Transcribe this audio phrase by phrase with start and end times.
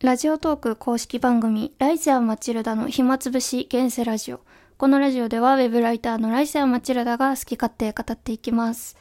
[0.00, 4.38] ラジオトーク公式番組、ライセア・マチルダの暇つぶし現世ラジオ。
[4.76, 8.96] このラジオではウェブライターのライセア・マチルダが好き勝手語っていきます。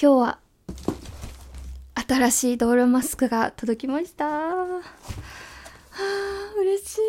[0.00, 0.38] 今日は、
[2.08, 4.24] 新しいドールマスクが届きました。
[4.24, 4.80] はあ、
[6.58, 7.00] 嬉しい。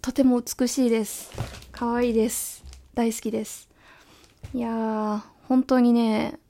[0.00, 1.30] とても美しいです。
[1.70, 2.64] 可愛いです。
[2.94, 3.68] 大好きです。
[4.54, 6.40] いやー、本当にね、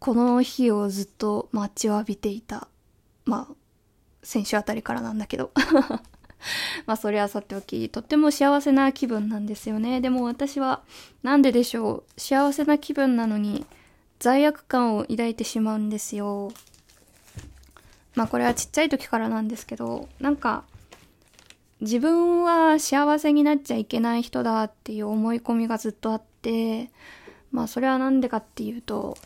[0.00, 2.66] この日をずっと待ちわびていた。
[3.24, 3.54] まあ、
[4.26, 5.52] 先週あたりからなんだけど。
[6.84, 10.00] まあそれはさておき、とっても幸せな気分なんですよね。
[10.00, 10.82] でも私は、
[11.22, 12.20] なんででしょう。
[12.20, 13.64] 幸せな気分なのに、
[14.18, 16.50] 罪悪感を抱いてしまうんですよ。
[18.16, 20.64] まあこれはちっちゃい時からなんですけど、なんか、
[21.80, 26.90] 自分は幸せになっちゃいけない人だっていう思い込みがずっとあって、
[27.52, 29.16] まあそれはなんでかっていうと、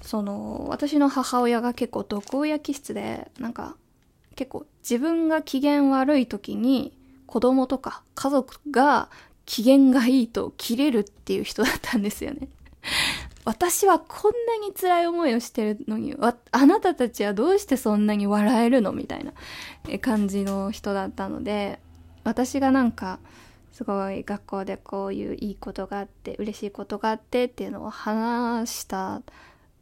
[0.00, 3.76] その、私の母親が結構毒親気質で、なんか、
[4.36, 6.92] 結構自分が機嫌悪い時に
[7.26, 9.08] 子供とか家族が
[9.46, 12.48] 機嫌がいいと切れるっていう人だったんですよね。
[13.44, 16.16] 私はこんなに辛い思いをしてるのに、
[16.50, 19.32] あなたたちはどうしてそんなに笑えるのみたいな
[20.00, 21.78] 感じの人だったので、
[22.24, 23.20] 私がなんか、
[23.72, 29.22] すごい学校でこういういいことがあって、嬉しいことがあってっていうのを話した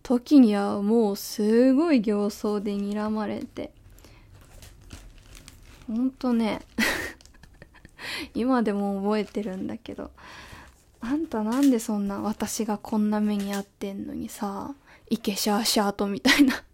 [0.02, 3.70] 時にはもうすごい形相で睨まれて、
[5.86, 6.60] ほんとね。
[8.34, 10.10] 今でも覚えてるんだけど。
[11.00, 14.74] あんたなんでそんな私がこんな目に遭ってんのにさ
[15.10, 16.64] イケシャーシャーとみたいな。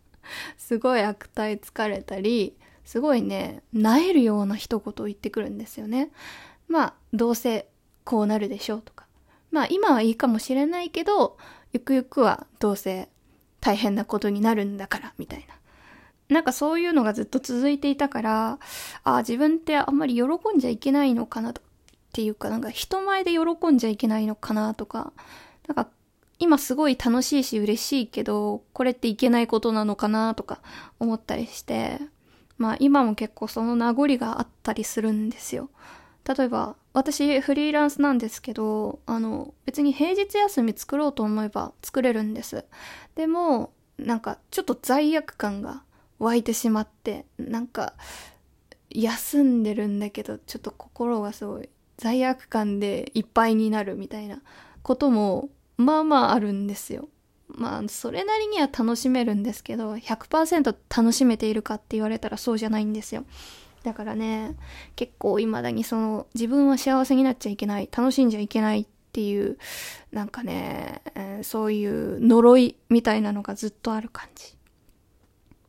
[0.56, 6.10] すごい悪態つかれたりすごいね萎えるような一言を言ってくるんですよね。
[6.68, 7.68] まあどうせ
[8.04, 9.06] こうなるでしょうとか。
[9.50, 11.36] まあ今はいいかもしれないけど
[11.72, 13.08] ゆくゆくはどうせ
[13.60, 15.59] 大変なことになるんだからみたいな。
[16.30, 18.58] なんかそういうのがずっと続いていたから、
[19.04, 20.22] ああ自分ってあんまり喜
[20.56, 21.64] んじゃいけないのかなとっ
[22.12, 25.12] ていうか、なんか人前で喜んじゃいけないのかなとか、
[25.68, 25.88] なんか
[26.38, 30.60] 今すごい楽しいし嬉しいけど、これっていけないことなのかなとか
[30.98, 31.98] 思ったりして、
[32.58, 35.68] まあ今も結構その名残があったりするんですよ。
[36.26, 42.64] 例えば、私フリーランスなんですけど、あの、別に平日休み作ろうと思えば作れるんです。
[43.14, 45.82] でも、なんかちょっと罪悪感が
[46.20, 47.94] 湧いてしまってなんか
[48.90, 54.40] 休んでるんだけどちょっと心がすごい罪悪感でいっぱいになるみたいな
[54.82, 57.08] こともまあまああるんですよ。
[57.48, 63.24] まあそれなりには楽しめるんですけど100%楽しめているかって言われたらそうじゃないんですよ。
[63.82, 64.56] だからね
[64.94, 69.58] 結構未だにその自分は幸せになっちゃいけない楽しんじゃいけないっていう
[70.12, 74.59] なんかね、えーそういう呪いみたいなのがずっとある感じ。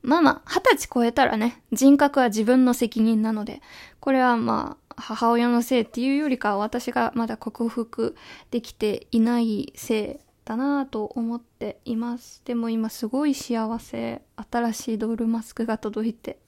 [0.01, 3.61] まあまあ、二十歳超えたらね、人格は自分の責任なので、
[3.99, 8.15] これはまあ、母親のせいっていうよりかは私がまだ克服
[8.51, 12.41] できていないせいだなぁと思っています。
[12.45, 14.21] でも今すごい幸せ。
[14.51, 16.39] 新しいドールマスクが届いて。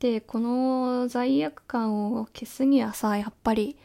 [0.00, 3.76] で、この罪悪感を消すにはさ、やっぱり、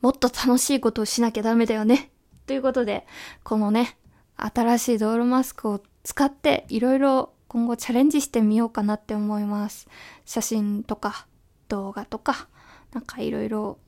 [0.00, 2.10] もっと楽しいことをしなきゃダメだよね。
[2.46, 3.06] ということで、
[3.44, 3.96] このね、
[4.36, 9.88] 新しいドールマスクを使って、いろいろ今後チャレンジしてみようかなって思います。
[10.24, 11.26] 写真とか
[11.68, 12.46] 動画とか、
[12.92, 13.80] なんかいろいろ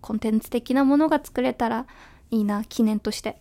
[0.00, 1.86] コンテンツ的なものが作れたら
[2.30, 3.32] いいな、記念として。
[3.32, 3.34] っ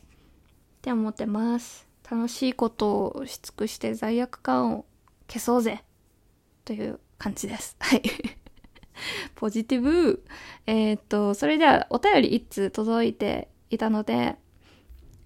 [0.81, 1.87] て思ってます。
[2.03, 4.85] 楽しいことをし尽くして罪悪感を
[5.29, 5.85] 消そうぜ。
[6.65, 7.77] という感じです。
[7.79, 8.01] はい。
[9.35, 10.25] ポジティブ。
[10.65, 14.35] えーっと、それではお便り一通届いていたので、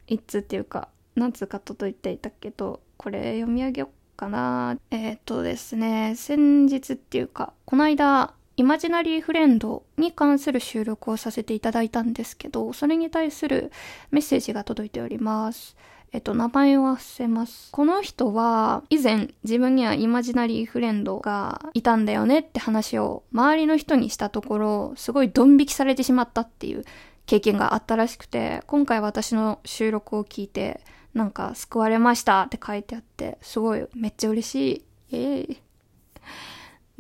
[0.06, 4.78] 一通っていうか、何通か届いていたけど、これ読み上げようかな。
[4.92, 13.72] えーっとですね、先日っていうか、この間、イマジナリーフレンドに関する収録をさせていただいたんですけど、それに対する
[14.12, 15.75] メッセージが届いております。
[16.14, 17.70] えっと、名前を忘れます。
[17.74, 26.86] この人は、以前自分にはイマジナリーフレンドがいたんだよねって話を周りの人にしたところ、すごいドン引きされてしまったっていう
[27.25, 30.80] 経験があったらしくて、今回私の収録を聞いて、
[31.15, 34.85] なんか救われましたって書いてあって、すごいめっちゃ嬉しい。
[35.15, 35.57] ええ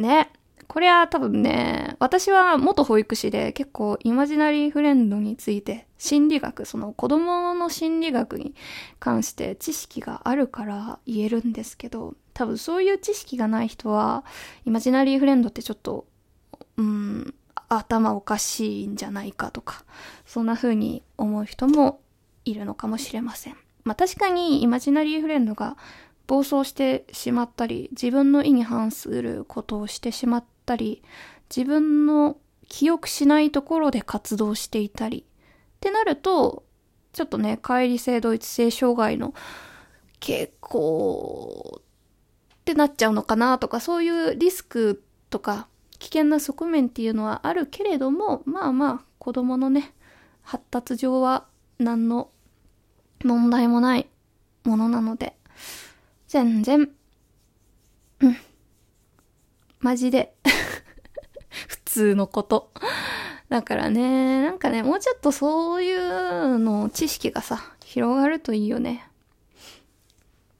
[0.01, 0.31] ね。
[0.67, 8.55] これは多分ね、私は元保育士で結構イマジナリーフレンドについて心理学、その子供の心理学に
[8.99, 14.25] 関して知識があるから言えるんですけど、多分そういう知識がない人は、
[14.65, 16.07] イマジナリーフレンドってちょっと、
[16.77, 17.35] うん、
[17.69, 19.83] 頭おかしいんじゃないかとか、
[20.25, 22.01] そんな風に思う人も
[22.43, 23.57] いるのかもしれません。
[23.85, 25.77] まあ確かにイマジナリーフレンドが
[26.27, 31.03] 暴走してしまったり、自分の意に反することをしてしまったり、
[31.55, 32.37] 自分の
[32.67, 35.23] 記憶しないところで活動していたり、っ
[35.79, 36.63] てなると、
[37.13, 39.33] ちょっとね、乖離性同一性障害の
[40.19, 41.81] 傾向っ
[42.65, 45.67] てなっちゃうのかなとか、そういうリスクとか
[45.99, 49.93] 危険な側面っていうのはあるけれども、まあまあ、子供のね、
[50.41, 51.45] 発達上は
[51.77, 52.29] 何の
[53.25, 54.07] 問題もない
[54.63, 55.35] ものなので、
[56.27, 56.89] 全然、
[58.19, 58.37] うん。
[59.79, 60.35] マジで
[61.67, 62.71] 普通のこと。
[63.49, 69.09] だからね、なんかね、もうちょっとそういうの知識がさ、広がるといいよね。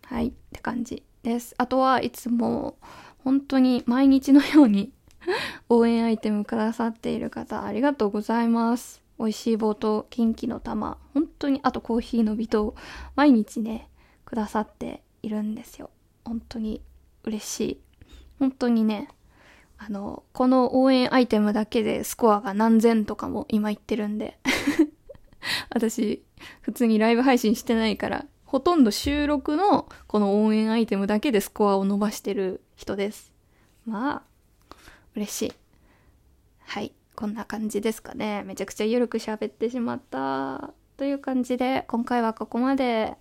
[0.06, 1.56] はい、って感じです。
[1.58, 2.78] あとはいつも、
[3.24, 4.92] 本当に毎日のように
[5.70, 9.05] 応援アイテムくださっている方、ありがとうございます。
[9.18, 12.76] 美味しい棒と元気の玉、本当に、あとコーヒーの微糖、
[13.16, 13.90] 毎日ね、
[14.26, 15.90] くださっているんですよ。
[16.24, 16.82] 本当に
[17.24, 17.82] 嬉しい。
[18.40, 19.10] 本当にね、
[19.78, 24.40] あの、この応援アイテムだけでスコアが何千とかも今言ってるんで
[25.70, 26.24] 私、
[26.62, 33.34] 普通にライブ配信してないから、ほとんど収録のこの応援アイテムだけでスコアを伸ばしてる人です。
[33.86, 34.76] まあ、
[35.16, 35.54] 嬉しい。
[36.64, 36.94] はい。
[37.16, 38.44] こんな感じですかね。
[38.44, 40.74] めちゃくちゃゆるく喋ってしまった。
[40.98, 43.16] という感じで、今回はここまで。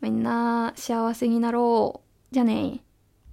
[0.00, 2.34] みんな幸せになろう。
[2.34, 2.82] じゃあね